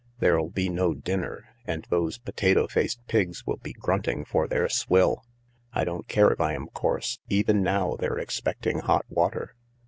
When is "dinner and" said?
0.95-1.85